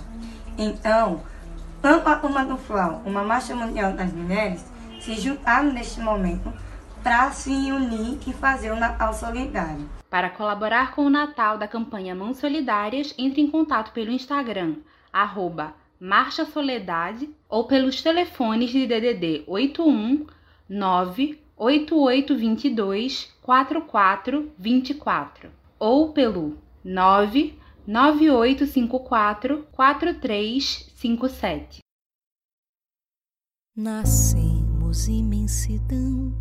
[0.58, 1.22] Então,
[1.84, 2.16] tanto a
[2.58, 4.66] FLAU como a Marcha Mundial das Mulheres
[5.02, 6.54] se juntaram neste momento
[7.04, 9.90] para se unir e fazer o Natal Solidário.
[10.10, 14.76] Para colaborar com o Natal da campanha Mãos Solidárias, entre em contato pelo Instagram,
[15.12, 20.26] arroba Marcha Soledade, ou pelos telefones de DDD 81
[20.70, 29.68] 98822 4424 ou pelo 99854
[31.04, 31.80] 4357.
[33.76, 36.34] Nascemos imensidão,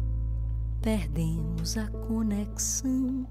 [0.81, 3.27] perdemos a conexão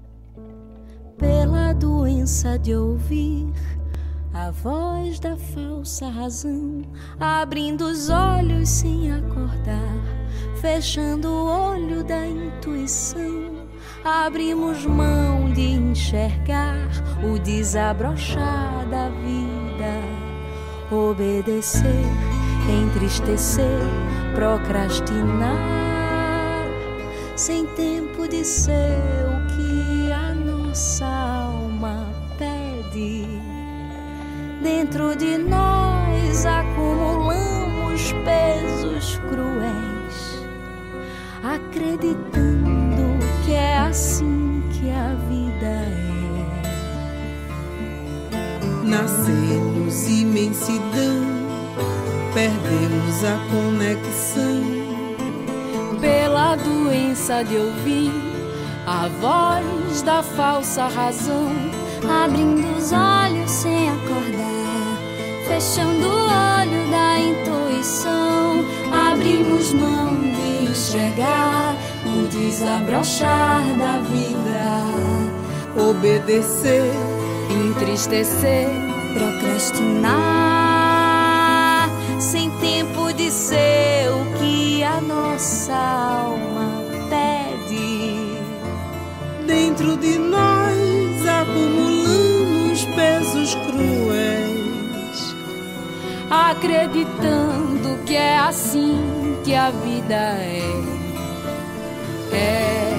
[1.16, 3.50] pela doença de ouvir
[4.34, 6.82] a voz da falsa razão,
[7.18, 10.02] abrindo os olhos sem acordar,
[10.60, 13.52] fechando o olho da intuição.
[14.04, 16.76] Abrimos mão de enxergar
[17.24, 20.21] o desabrochar da vida,
[20.92, 22.04] obedecer,
[22.68, 23.80] entristecer,
[24.34, 25.56] procrastinar,
[27.34, 32.06] sem tempo de ser o que a nossa alma
[32.38, 33.26] pede.
[34.62, 40.46] Dentro de nós acumulamos pesos cruéis,
[41.42, 46.02] acreditando que é assim que a vida é.
[49.92, 51.20] Nascemos imensidão,
[52.32, 54.62] perdemos a conexão.
[56.00, 58.10] Pela doença de ouvir
[58.86, 61.52] a voz da falsa razão,
[62.24, 64.96] abrindo os olhos sem acordar,
[65.46, 68.64] fechando o olho da intuição,
[69.10, 71.76] abrimos mão de enxergar
[72.06, 76.90] o desabrochar da vida, obedecer,
[77.50, 78.91] entristecer,
[79.52, 80.08] procrastinar,
[82.18, 88.16] sem tempo de ser o que a nossa alma pede.
[89.46, 95.36] Dentro de nós acumulamos pesos cruéis,
[96.30, 98.98] acreditando que é assim
[99.44, 100.14] que a vida.
[100.14, 100.62] É.
[102.32, 102.91] É.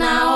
[0.00, 0.29] Tá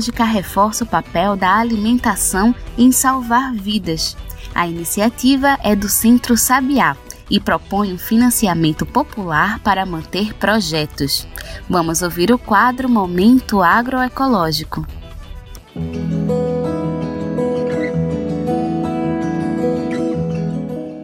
[0.00, 4.16] agroecológica reforça o papel da alimentação em salvar vidas.
[4.54, 6.96] A iniciativa é do Centro Sabiá
[7.30, 11.28] e propõe um financiamento popular para manter projetos.
[11.68, 14.86] Vamos ouvir o quadro Momento Agroecológico.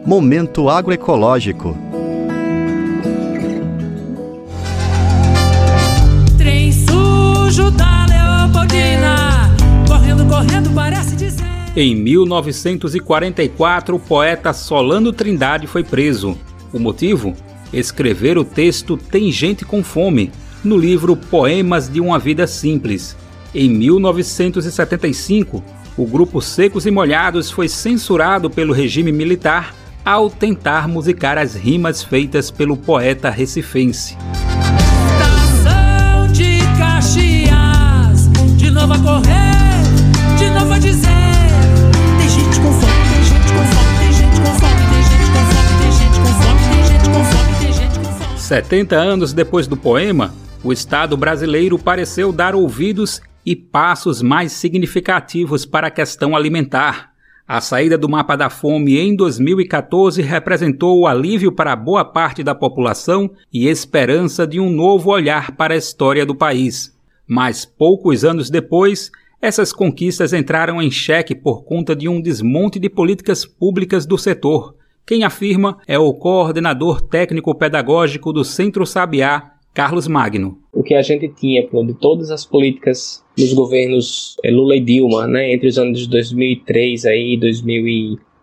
[0.05, 1.86] Momento agroecológico.
[11.79, 16.35] Em 1944, o poeta Solano Trindade foi preso.
[16.73, 17.35] O motivo?
[17.71, 20.31] Escrever o texto Tem Gente com Fome,
[20.63, 23.15] no livro Poemas de uma Vida Simples.
[23.53, 25.63] Em 1975,
[25.95, 32.01] o grupo Secos e Molhados foi censurado pelo regime militar ao tentar musicar as rimas
[32.01, 34.17] feitas pelo poeta recifense.
[35.13, 38.71] Estação de Caxias, de
[48.47, 50.33] 70 anos depois do poema,
[50.63, 57.11] o Estado brasileiro pareceu dar ouvidos e passos mais significativos para a questão alimentar.
[57.45, 62.55] A saída do mapa da fome em 2014 representou o alívio para boa parte da
[62.55, 66.97] população e esperança de um novo olhar para a história do país.
[67.27, 72.89] Mas poucos anos depois, essas conquistas entraram em xeque por conta de um desmonte de
[72.89, 74.76] políticas públicas do setor.
[75.07, 80.57] Quem afirma é o coordenador técnico-pedagógico do Centro Sabiá, Carlos Magno.
[80.73, 85.25] O que a gente tinha de todas as políticas nos governos eh, Lula e Dilma,
[85.25, 87.37] né, entre os anos de 2003 aí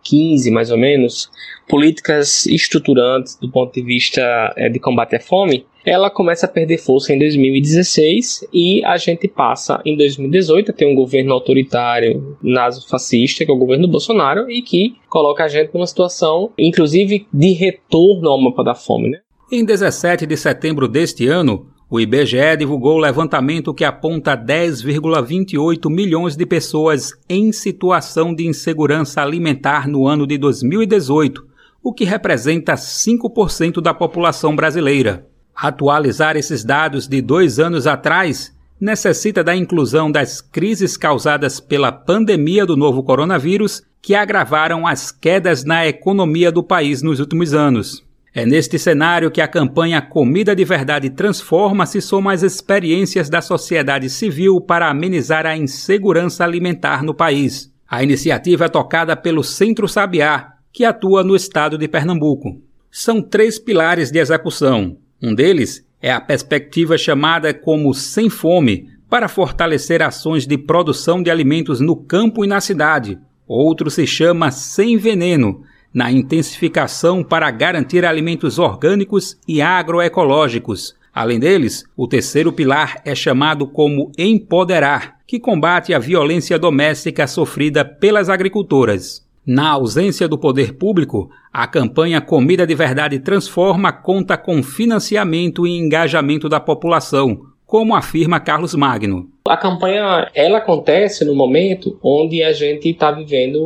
[0.05, 1.31] 2015 mais ou menos,
[1.69, 6.79] políticas estruturantes do ponto de vista é, de combate à fome, ela começa a perder
[6.79, 13.45] força em 2016 e a gente passa em 2018 a ter um governo autoritário naso-fascista,
[13.45, 18.31] que é o governo Bolsonaro, e que coloca a gente numa situação, inclusive, de retorno
[18.31, 19.11] ao mapa da fome.
[19.11, 19.19] Né?
[19.53, 26.35] Em 17 de setembro deste ano, o IBGE divulgou o levantamento que aponta 10,28 milhões
[26.35, 31.47] de pessoas em situação de insegurança alimentar no ano de 2018,
[31.81, 35.29] o que representa 5% da população brasileira.
[35.55, 42.67] Atualizar esses dados de dois anos atrás necessita da inclusão das crises causadas pela pandemia
[42.67, 48.05] do novo coronavírus, que agravaram as quedas na economia do país nos últimos anos.
[48.37, 53.41] É neste cenário que a campanha Comida de Verdade Transforma se soma às experiências da
[53.41, 57.73] sociedade civil para amenizar a insegurança alimentar no país.
[57.89, 62.61] A iniciativa é tocada pelo Centro Sabiá, que atua no estado de Pernambuco.
[62.91, 64.97] São três pilares de execução.
[65.23, 71.31] Um deles é a perspectiva chamada como Sem Fome, para fortalecer ações de produção de
[71.31, 73.17] alimentos no campo e na cidade.
[73.47, 75.63] Outro se chama Sem Veneno,
[75.95, 80.97] na intensificação para garantir alimentos orgânicos e agroecológicos.
[81.15, 87.85] Além deles, o terceiro pilar é chamado como Empoderar, que combate a violência doméstica sofrida
[87.85, 89.25] pelas agricultoras.
[89.47, 95.79] Na ausência do poder público, a campanha Comida de Verdade Transforma conta com financiamento e
[95.79, 97.43] engajamento da população,
[97.75, 99.29] como afirma Carlos Magno.
[99.49, 103.59] A campanha ela acontece no momento onde a gente está vivendo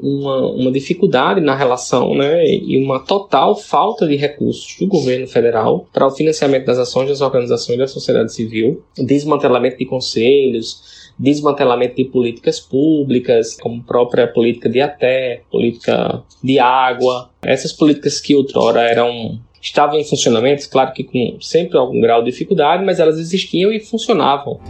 [0.00, 5.84] uma, uma dificuldade na relação né, e uma total falta de recursos do governo federal
[5.92, 12.04] para o financiamento das ações das organizações da sociedade civil, desmantelamento de conselhos, desmantelamento de
[12.04, 19.40] políticas públicas, como própria política de até, política de água, essas políticas que outrora eram
[19.60, 23.80] estavam em funcionamento, claro que com sempre algum grau de dificuldade, mas elas existiam e
[23.80, 24.60] funcionavam.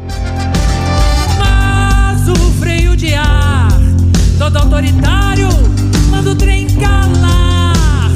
[1.38, 3.68] Mas o freio de ar,
[4.38, 5.48] todo autoritário,
[6.10, 8.10] manda o trem calar.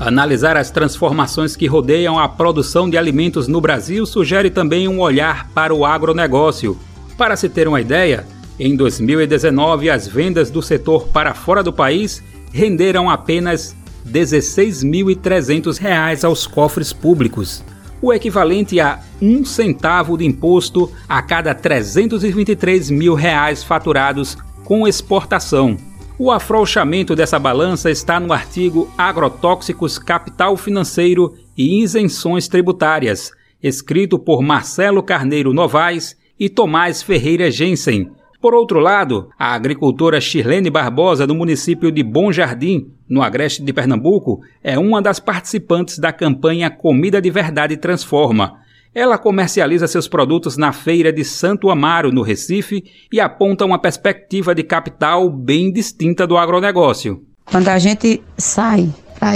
[0.00, 5.48] Analisar as transformações que rodeiam a produção de alimentos no Brasil sugere também um olhar
[5.50, 6.76] para o agronegócio.
[7.16, 8.26] Para se ter uma ideia,
[8.58, 12.22] em 2019 as vendas do setor para fora do país
[12.52, 13.74] renderam apenas
[14.04, 17.64] R$ 16.300 aos cofres públicos,
[18.00, 25.76] o equivalente a um centavo de imposto a cada 323 mil reais faturados com exportação.
[26.18, 33.32] O afrouxamento dessa balança está no artigo Agrotóxicos, Capital Financeiro e Isenções Tributárias,
[33.62, 38.10] escrito por Marcelo Carneiro Novaes e Tomás Ferreira Jensen,
[38.42, 43.72] por outro lado, a agricultora Shirlene Barbosa, do município de Bom Jardim, no agreste de
[43.72, 48.54] Pernambuco, é uma das participantes da campanha Comida de Verdade Transforma.
[48.92, 52.82] Ela comercializa seus produtos na feira de Santo Amaro, no Recife,
[53.12, 57.24] e aponta uma perspectiva de capital bem distinta do agronegócio.
[57.44, 59.34] Quando a gente sai para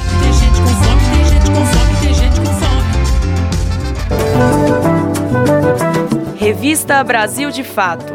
[6.36, 8.12] Revista Brasil de Fato.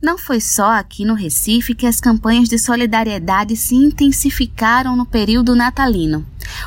[0.00, 5.56] Não foi só aqui no Recife que as campanhas de solidariedade se intensificaram no período
[5.56, 6.24] natalino.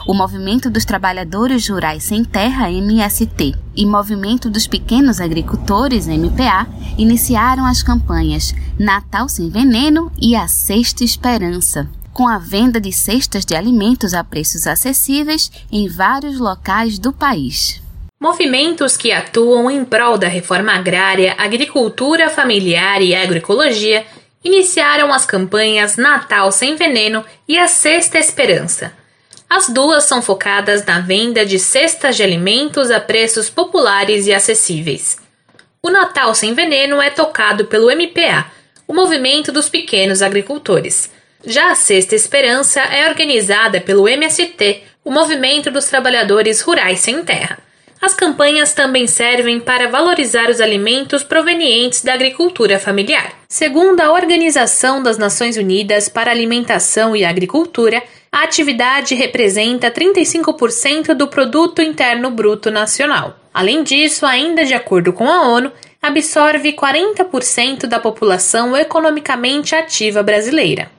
[0.07, 6.67] O Movimento dos Trabalhadores Rurais Sem Terra, MST, e Movimento dos Pequenos Agricultores, MPA,
[6.97, 13.45] iniciaram as campanhas Natal Sem Veneno e A Sexta Esperança, com a venda de cestas
[13.45, 17.81] de alimentos a preços acessíveis em vários locais do país.
[18.19, 24.05] Movimentos que atuam em prol da reforma agrária, agricultura familiar e agroecologia
[24.43, 28.93] iniciaram as campanhas Natal Sem Veneno e a Sexta Esperança.
[29.49, 35.17] As duas são focadas na venda de cestas de alimentos a preços populares e acessíveis.
[35.81, 38.47] O Natal Sem Veneno é tocado pelo MPA,
[38.87, 41.11] o Movimento dos Pequenos Agricultores.
[41.45, 47.59] Já a Sexta Esperança é organizada pelo MST, o Movimento dos Trabalhadores Rurais Sem Terra.
[48.01, 53.33] As campanhas também servem para valorizar os alimentos provenientes da agricultura familiar.
[53.47, 58.03] Segundo a Organização das Nações Unidas para Alimentação e Agricultura,
[58.35, 63.39] a atividade representa 35% do produto interno bruto nacional.
[63.53, 65.71] Além disso, ainda de acordo com a ONU,
[66.01, 70.91] absorve 40% da população economicamente ativa brasileira.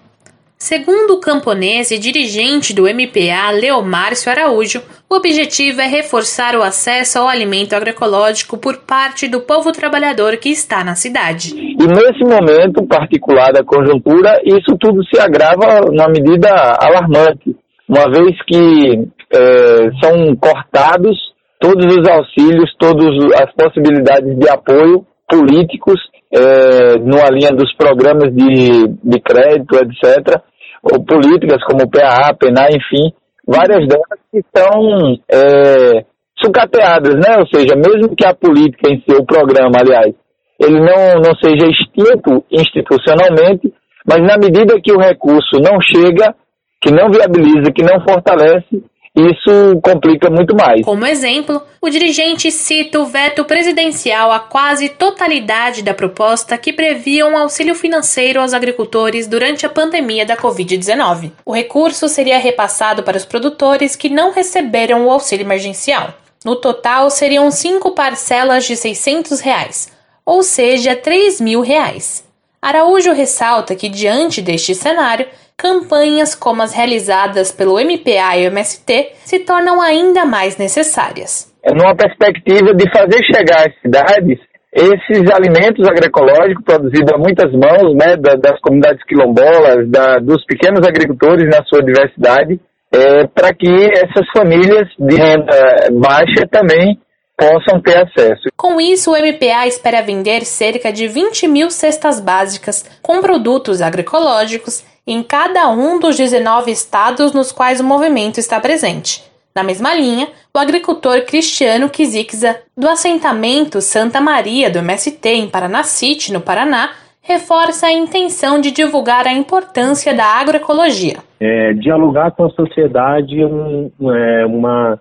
[0.58, 7.18] Segundo o camponês e dirigente do MPA, Leomárcio Araújo, o objetivo é reforçar o acesso
[7.18, 11.54] ao alimento agroecológico por parte do povo trabalhador que está na cidade.
[11.54, 16.48] E nesse momento particular da conjuntura, isso tudo se agrava na medida
[16.80, 17.54] alarmante,
[17.86, 21.18] uma vez que é, são cortados
[21.60, 26.00] todos os auxílios, todas as possibilidades de apoio políticos
[26.32, 30.40] é, numa linha dos programas de, de crédito, etc.,
[30.82, 33.12] ou políticas como o PAA, PENA, enfim,
[33.46, 36.04] várias delas que estão é,
[36.38, 37.36] sucateadas, né?
[37.38, 40.14] Ou seja, mesmo que a política em o programa, aliás,
[40.60, 43.72] ele não, não seja extinto institucionalmente,
[44.06, 46.34] mas na medida que o recurso não chega,
[46.80, 48.82] que não viabiliza, que não fortalece,
[49.16, 50.84] isso complica muito mais.
[50.84, 57.26] Como exemplo, o dirigente cita o veto presidencial à quase totalidade da proposta que previa
[57.26, 61.32] um auxílio financeiro aos agricultores durante a pandemia da Covid-19.
[61.46, 66.12] O recurso seria repassado para os produtores que não receberam o auxílio emergencial.
[66.44, 69.90] No total, seriam cinco parcelas de 600 reais,
[70.26, 72.22] ou seja, 3 mil reais.
[72.60, 75.26] Araújo ressalta que, diante deste cenário,
[75.56, 81.52] campanhas como as realizadas pelo MPA e o MST se tornam ainda mais necessárias.
[81.62, 84.38] É numa perspectiva de fazer chegar às cidades
[84.72, 91.44] esses alimentos agroecológicos produzidos a muitas mãos, né, das comunidades quilombolas, da, dos pequenos agricultores
[91.46, 92.60] na sua diversidade,
[92.92, 96.98] é, para que essas famílias de renda baixa também
[97.38, 98.48] possam ter acesso.
[98.54, 104.84] Com isso, o MPA espera vender cerca de 20 mil cestas básicas com produtos agroecológicos
[105.06, 109.22] em cada um dos 19 estados nos quais o movimento está presente.
[109.54, 116.32] Na mesma linha, o agricultor Cristiano Kizikza, do assentamento Santa Maria do MST em Paranacite,
[116.32, 116.90] no Paraná,
[117.22, 121.16] reforça a intenção de divulgar a importância da agroecologia.
[121.40, 125.00] É, dialogar com a sociedade um, é, uma,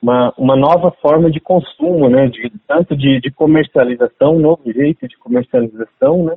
[0.00, 5.06] uma, uma nova forma de consumo, né, de, tanto de, de comercialização, um novo jeito
[5.06, 6.34] de comercialização, né,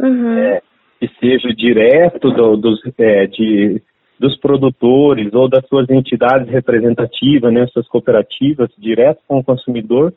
[0.00, 0.38] uhum.
[0.38, 0.62] é,
[0.98, 3.82] que seja direto do, dos, é, de,
[4.18, 10.12] dos produtores ou das suas entidades representativas, né, suas cooperativas, direto com o consumidor,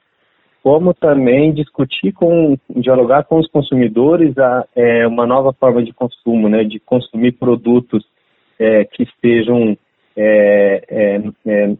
[0.63, 6.49] como também discutir com, dialogar com os consumidores a, é, uma nova forma de consumo,
[6.49, 8.03] né, de consumir produtos
[8.57, 9.77] é, que estejam
[10.15, 11.75] é, é, é,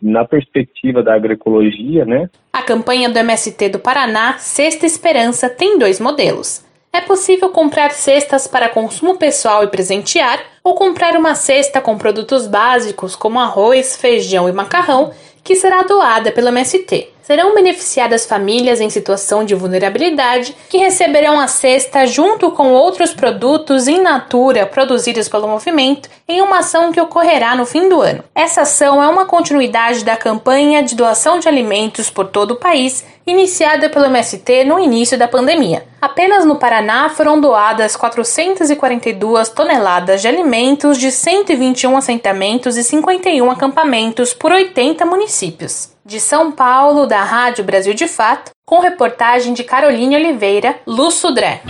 [0.00, 2.28] na perspectiva da agroecologia, né?
[2.52, 6.66] A campanha do MST do Paraná, Sexta Esperança, tem dois modelos.
[6.94, 12.46] É possível comprar cestas para consumo pessoal e presentear, ou comprar uma cesta com produtos
[12.46, 15.10] básicos como arroz, feijão e macarrão,
[15.42, 17.08] que será doada pelo MST.
[17.32, 23.88] Serão beneficiadas famílias em situação de vulnerabilidade que receberão a cesta junto com outros produtos
[23.88, 28.22] in natura produzidos pelo movimento em uma ação que ocorrerá no fim do ano.
[28.34, 33.02] Essa ação é uma continuidade da campanha de doação de alimentos por todo o país
[33.26, 35.86] iniciada pelo MST no início da pandemia.
[36.02, 44.34] Apenas no Paraná foram doadas 442 toneladas de alimentos de 121 assentamentos e 51 acampamentos
[44.34, 45.91] por 80 municípios.
[46.04, 51.62] De São Paulo, da Rádio Brasil de Fato, com reportagem de Caroline Oliveira, Lu Sudré.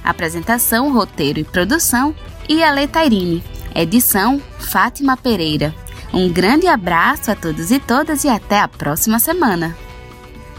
[0.03, 2.15] Apresentação, roteiro e produção
[2.49, 3.43] e a Letairine.
[3.75, 5.75] Edição Fátima Pereira.
[6.13, 9.77] Um grande abraço a todos e todas e até a próxima semana.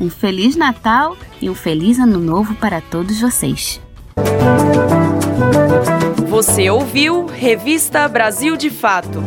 [0.00, 3.80] Um feliz Natal e um feliz Ano Novo para todos vocês.
[6.28, 9.20] Você ouviu Revista Brasil de Fato.